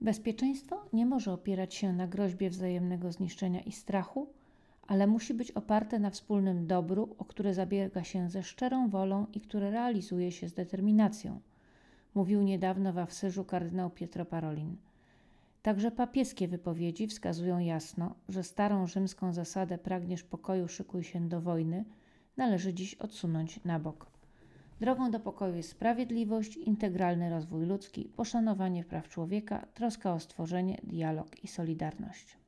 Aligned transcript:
Bezpieczeństwo 0.00 0.84
nie 0.92 1.06
może 1.06 1.32
opierać 1.32 1.74
się 1.74 1.92
na 1.92 2.06
groźbie 2.06 2.50
wzajemnego 2.50 3.12
zniszczenia 3.12 3.60
i 3.60 3.72
strachu, 3.72 4.28
ale 4.86 5.06
musi 5.06 5.34
być 5.34 5.50
oparte 5.50 5.98
na 5.98 6.10
wspólnym 6.10 6.66
dobru, 6.66 7.14
o 7.18 7.24
które 7.24 7.54
zabiega 7.54 8.04
się 8.04 8.30
ze 8.30 8.42
szczerą 8.42 8.88
wolą 8.88 9.26
i 9.34 9.40
które 9.40 9.70
realizuje 9.70 10.32
się 10.32 10.48
z 10.48 10.54
determinacją, 10.54 11.40
mówił 12.14 12.42
niedawno 12.42 12.92
w 12.92 12.98
Awsyżu 12.98 13.44
kardynał 13.44 13.90
Pietro 13.90 14.24
Parolin. 14.24 14.76
Także 15.62 15.90
papieskie 15.90 16.48
wypowiedzi 16.48 17.06
wskazują 17.06 17.58
jasno, 17.58 18.14
że 18.28 18.42
starą 18.42 18.86
rzymską 18.86 19.32
zasadę 19.32 19.78
pragniesz 19.78 20.22
pokoju, 20.22 20.68
szykuj 20.68 21.04
się 21.04 21.28
do 21.28 21.40
wojny, 21.40 21.84
należy 22.36 22.74
dziś 22.74 22.94
odsunąć 22.94 23.64
na 23.64 23.80
bok. 23.80 24.15
Drogą 24.80 25.10
do 25.10 25.20
pokoju 25.20 25.56
jest 25.56 25.68
sprawiedliwość, 25.68 26.56
integralny 26.56 27.30
rozwój 27.30 27.66
ludzki, 27.66 28.04
poszanowanie 28.16 28.84
praw 28.84 29.08
człowieka, 29.08 29.66
troska 29.74 30.12
o 30.12 30.20
stworzenie, 30.20 30.80
dialog 30.82 31.44
i 31.44 31.48
solidarność. 31.48 32.38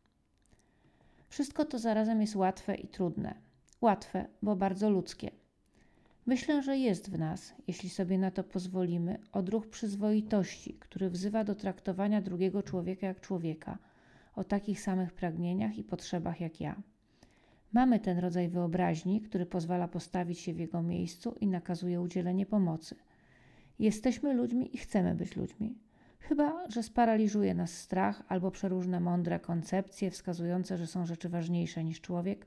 Wszystko 1.28 1.64
to 1.64 1.78
zarazem 1.78 2.20
jest 2.20 2.36
łatwe 2.36 2.74
i 2.74 2.88
trudne. 2.88 3.34
Łatwe, 3.80 4.26
bo 4.42 4.56
bardzo 4.56 4.90
ludzkie. 4.90 5.30
Myślę, 6.26 6.62
że 6.62 6.78
jest 6.78 7.10
w 7.10 7.18
nas, 7.18 7.54
jeśli 7.66 7.90
sobie 7.90 8.18
na 8.18 8.30
to 8.30 8.44
pozwolimy, 8.44 9.18
odruch 9.32 9.66
przyzwoitości, 9.66 10.74
który 10.74 11.10
wzywa 11.10 11.44
do 11.44 11.54
traktowania 11.54 12.20
drugiego 12.20 12.62
człowieka 12.62 13.06
jak 13.06 13.20
człowieka, 13.20 13.78
o 14.36 14.44
takich 14.44 14.80
samych 14.80 15.12
pragnieniach 15.12 15.78
i 15.78 15.84
potrzebach 15.84 16.40
jak 16.40 16.60
ja. 16.60 16.82
Mamy 17.72 18.00
ten 18.00 18.18
rodzaj 18.18 18.48
wyobraźni, 18.48 19.20
który 19.20 19.46
pozwala 19.46 19.88
postawić 19.88 20.38
się 20.38 20.54
w 20.54 20.58
jego 20.58 20.82
miejscu 20.82 21.34
i 21.40 21.46
nakazuje 21.46 22.00
udzielenie 22.00 22.46
pomocy. 22.46 22.96
Jesteśmy 23.78 24.34
ludźmi 24.34 24.74
i 24.74 24.78
chcemy 24.78 25.14
być 25.14 25.36
ludźmi. 25.36 25.78
Chyba, 26.18 26.68
że 26.68 26.82
sparaliżuje 26.82 27.54
nas 27.54 27.70
strach 27.70 28.22
albo 28.28 28.50
przeróżne 28.50 29.00
mądre 29.00 29.40
koncepcje 29.40 30.10
wskazujące, 30.10 30.76
że 30.76 30.86
są 30.86 31.06
rzeczy 31.06 31.28
ważniejsze 31.28 31.84
niż 31.84 32.00
człowiek, 32.00 32.46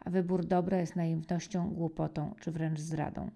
a 0.00 0.10
wybór 0.10 0.44
dobra 0.44 0.80
jest 0.80 0.96
naiwnością, 0.96 1.70
głupotą 1.70 2.34
czy 2.40 2.50
wręcz 2.50 2.80
zdradą. 2.80 3.30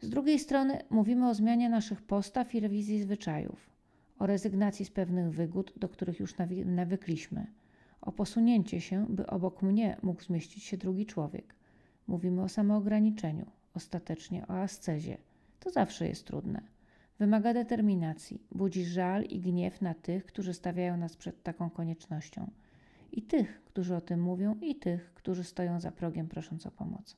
Z 0.00 0.10
drugiej 0.10 0.38
strony 0.38 0.78
mówimy 0.90 1.28
o 1.28 1.34
zmianie 1.34 1.68
naszych 1.68 2.02
postaw 2.02 2.54
i 2.54 2.60
rewizji 2.60 3.02
zwyczajów, 3.02 3.70
o 4.18 4.26
rezygnacji 4.26 4.84
z 4.84 4.90
pewnych 4.90 5.30
wygód, 5.30 5.72
do 5.76 5.88
których 5.88 6.20
już 6.20 6.34
nawykliśmy, 6.64 7.46
o 8.04 8.12
posunięcie 8.12 8.80
się, 8.80 9.06
by 9.08 9.26
obok 9.26 9.62
mnie 9.62 9.96
mógł 10.02 10.22
zmieścić 10.22 10.64
się 10.64 10.76
drugi 10.76 11.06
człowiek. 11.06 11.54
Mówimy 12.06 12.42
o 12.42 12.48
samoograniczeniu, 12.48 13.46
ostatecznie 13.74 14.46
o 14.48 14.50
ascezie. 14.50 15.18
To 15.60 15.70
zawsze 15.70 16.08
jest 16.08 16.26
trudne. 16.26 16.62
Wymaga 17.18 17.54
determinacji, 17.54 18.42
budzi 18.52 18.84
żal 18.84 19.22
i 19.22 19.40
gniew 19.40 19.80
na 19.80 19.94
tych, 19.94 20.26
którzy 20.26 20.54
stawiają 20.54 20.96
nas 20.96 21.16
przed 21.16 21.42
taką 21.42 21.70
koniecznością. 21.70 22.50
I 23.12 23.22
tych, 23.22 23.64
którzy 23.64 23.96
o 23.96 24.00
tym 24.00 24.22
mówią, 24.22 24.58
i 24.60 24.76
tych, 24.76 25.14
którzy 25.14 25.44
stoją 25.44 25.80
za 25.80 25.90
progiem 25.90 26.28
prosząc 26.28 26.66
o 26.66 26.70
pomoc. 26.70 27.16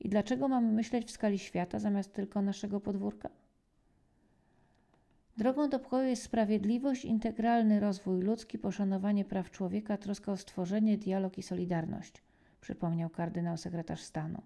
I 0.00 0.08
dlaczego 0.08 0.48
mamy 0.48 0.72
myśleć 0.72 1.06
w 1.06 1.10
skali 1.10 1.38
świata 1.38 1.78
zamiast 1.78 2.12
tylko 2.12 2.42
naszego 2.42 2.80
podwórka? 2.80 3.30
Drogą 5.38 5.68
do 5.68 5.78
pokoju 5.78 6.08
jest 6.08 6.22
sprawiedliwość, 6.22 7.04
integralny 7.04 7.80
rozwój 7.80 8.22
ludzki, 8.22 8.58
poszanowanie 8.58 9.24
praw 9.24 9.50
człowieka, 9.50 9.96
troska 9.96 10.32
o 10.32 10.36
stworzenie, 10.36 10.98
dialog 10.98 11.38
i 11.38 11.42
solidarność, 11.42 12.22
przypomniał 12.60 13.10
kardynał 13.10 13.56
sekretarz 13.56 14.00
stanu. 14.00 14.42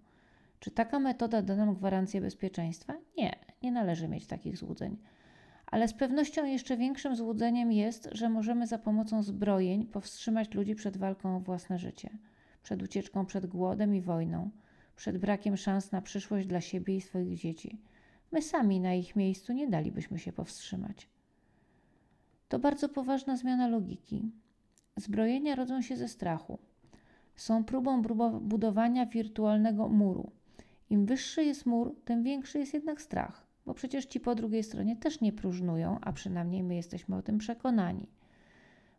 Czy 0.60 0.70
taka 0.70 0.98
metoda 0.98 1.42
da 1.42 1.56
nam 1.56 1.74
gwarancję 1.74 2.20
bezpieczeństwa? 2.20 2.94
Nie, 3.16 3.32
nie 3.62 3.72
należy 3.72 4.08
mieć 4.08 4.26
takich 4.26 4.56
złudzeń. 4.56 4.96
Ale 5.66 5.88
z 5.88 5.94
pewnością 5.94 6.44
jeszcze 6.44 6.76
większym 6.76 7.16
złudzeniem 7.16 7.72
jest, 7.72 8.08
że 8.12 8.28
możemy 8.28 8.66
za 8.66 8.78
pomocą 8.78 9.22
zbrojeń 9.22 9.86
powstrzymać 9.86 10.54
ludzi 10.54 10.74
przed 10.74 10.96
walką 10.96 11.36
o 11.36 11.40
własne 11.40 11.78
życie, 11.78 12.10
przed 12.62 12.82
ucieczką 12.82 13.26
przed 13.26 13.46
głodem 13.46 13.94
i 13.94 14.00
wojną, 14.00 14.50
przed 14.96 15.18
brakiem 15.18 15.56
szans 15.56 15.92
na 15.92 16.02
przyszłość 16.02 16.46
dla 16.46 16.60
siebie 16.60 16.96
i 16.96 17.00
swoich 17.00 17.38
dzieci. 17.38 17.78
My 18.32 18.42
sami 18.42 18.80
na 18.80 18.94
ich 18.94 19.16
miejscu 19.16 19.52
nie 19.52 19.68
dalibyśmy 19.68 20.18
się 20.18 20.32
powstrzymać. 20.32 21.08
To 22.48 22.58
bardzo 22.58 22.88
poważna 22.88 23.36
zmiana 23.36 23.68
logiki. 23.68 24.30
Zbrojenia 24.96 25.54
rodzą 25.54 25.82
się 25.82 25.96
ze 25.96 26.08
strachu. 26.08 26.58
Są 27.36 27.64
próbą 27.64 28.02
budowania 28.40 29.06
wirtualnego 29.06 29.88
muru 29.88 30.32
im 30.92 31.06
wyższy 31.06 31.44
jest 31.44 31.66
mur, 31.66 31.96
tym 32.04 32.22
większy 32.22 32.58
jest 32.58 32.74
jednak 32.74 33.02
strach, 33.02 33.46
bo 33.66 33.74
przecież 33.74 34.06
ci 34.06 34.20
po 34.20 34.34
drugiej 34.34 34.62
stronie 34.62 34.96
też 34.96 35.20
nie 35.20 35.32
próżnują, 35.32 35.98
a 36.00 36.12
przynajmniej 36.12 36.62
my 36.62 36.74
jesteśmy 36.74 37.16
o 37.16 37.22
tym 37.22 37.38
przekonani. 37.38 38.08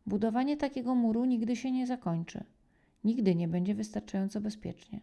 Budowanie 0.06 0.58
takiego 0.58 0.96
muru 0.96 1.26
nigdy 1.26 1.56
się 1.56 1.72
nie 1.72 1.88
zakończy. 1.88 2.44
Nigdy 3.04 3.36
nie 3.36 3.48
będzie 3.48 3.76
wystarczająco 3.76 4.42
bezpiecznie. 4.42 5.00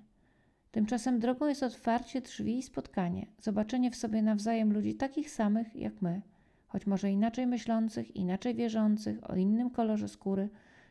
Tymczasem 0.71 1.19
drogą 1.19 1.47
jest 1.47 1.63
otwarcie 1.63 2.21
drzwi 2.21 2.59
i 2.59 2.63
spotkanie, 2.63 3.27
zobaczenie 3.41 3.91
w 3.91 3.97
sobie 3.97 4.23
nawzajem 4.23 4.73
ludzi 4.73 4.95
takich 4.95 5.31
samych 5.31 5.77
jak 5.77 6.03
my, 6.03 6.23
choć 6.67 6.87
może 6.87 7.11
inaczej 7.11 7.47
myślących, 7.47 8.17
inaczej 8.17 8.55
wierzących, 8.55 9.31
o 9.31 9.37
innym 9.37 9.71
kolorze 9.71 10.09
skóry, 10.09 10.49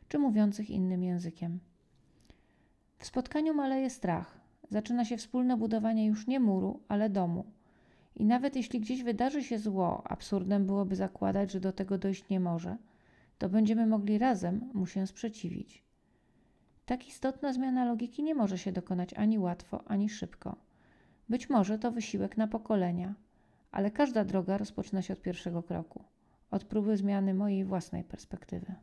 czy 0.08 0.20
mówiących 0.20 0.70
innym 0.70 1.04
językiem. 1.04 1.60
W 2.98 3.06
spotkaniu 3.06 3.54
maleje 3.54 3.90
strach, 3.90 4.40
zaczyna 4.70 5.06
się 5.06 5.18
wspólne 5.18 5.58
budowanie 5.58 6.06
już 6.06 6.28
nie 6.28 6.40
muru, 6.40 6.80
ale 6.88 7.10
domu. 7.10 7.46
I 8.16 8.26
nawet 8.26 8.56
jeśli 8.56 8.80
gdzieś 8.80 9.04
wydarzy 9.04 9.44
się 9.44 9.60
zło, 9.60 10.04
absurdem 10.08 10.66
byłoby 10.66 10.96
zakładać, 10.96 11.52
że 11.52 11.60
do 11.60 11.72
tego 11.72 11.98
dojść 11.98 12.30
nie 12.30 12.40
może, 12.40 12.78
to 13.38 13.50
będziemy 13.50 13.88
mogli 13.88 14.18
razem 14.18 14.70
mu 14.74 14.86
się 14.86 15.08
sprzeciwić. 15.08 15.89
Tak 16.90 17.08
istotna 17.08 17.54
zmiana 17.54 17.86
logiki 17.86 18.24
nie 18.24 18.36
może 18.36 18.58
się 18.58 18.72
dokonać 18.72 19.14
ani 19.14 19.40
łatwo, 19.40 19.84
ani 19.88 20.10
szybko. 20.10 20.56
Być 21.30 21.50
może 21.50 21.80
to 21.80 21.92
wysiłek 21.92 22.38
na 22.38 22.48
pokolenia, 22.48 23.14
ale 23.72 23.92
każda 23.92 24.24
droga 24.26 24.58
rozpoczyna 24.58 25.02
się 25.02 25.14
od 25.14 25.22
pierwszego 25.22 25.64
kroku, 25.64 26.04
od 26.52 26.64
próby 26.64 26.98
zmiany 26.98 27.34
mojej 27.34 27.66
własnej 27.66 28.04
perspektywy. 28.04 28.76